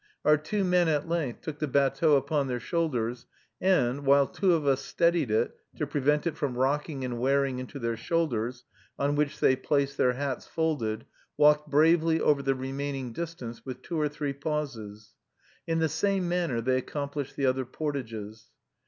[0.25, 3.27] Our two men at length took the batteau upon their shoulders,
[3.61, 7.77] and, while two of us steadied it, to prevent it from rocking and wearing into
[7.77, 8.63] their shoulders,
[8.97, 11.05] on which they placed their hats folded,
[11.37, 15.13] walked bravely over the remaining distance, with two or three pauses.
[15.67, 18.49] In the same manner they accomplished the other portages.